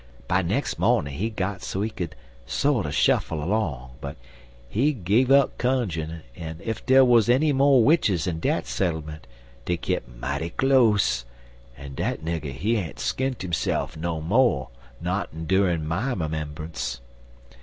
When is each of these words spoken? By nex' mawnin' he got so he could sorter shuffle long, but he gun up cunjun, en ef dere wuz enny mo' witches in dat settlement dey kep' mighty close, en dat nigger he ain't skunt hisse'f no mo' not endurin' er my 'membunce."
By 0.27 0.41
nex' 0.41 0.79
mawnin' 0.79 1.13
he 1.13 1.29
got 1.29 1.61
so 1.61 1.83
he 1.83 1.91
could 1.91 2.15
sorter 2.47 2.91
shuffle 2.91 3.37
long, 3.37 3.97
but 4.01 4.17
he 4.67 4.93
gun 4.93 5.31
up 5.31 5.59
cunjun, 5.59 6.21
en 6.35 6.59
ef 6.65 6.83
dere 6.87 7.05
wuz 7.05 7.29
enny 7.29 7.53
mo' 7.53 7.77
witches 7.77 8.25
in 8.25 8.39
dat 8.39 8.65
settlement 8.65 9.27
dey 9.65 9.77
kep' 9.77 10.07
mighty 10.07 10.49
close, 10.49 11.23
en 11.77 11.93
dat 11.93 12.23
nigger 12.25 12.51
he 12.51 12.77
ain't 12.77 12.99
skunt 12.99 13.43
hisse'f 13.43 13.95
no 13.95 14.19
mo' 14.21 14.69
not 14.99 15.29
endurin' 15.35 15.81
er 15.83 15.85
my 15.85 16.15
'membunce." 16.15 16.99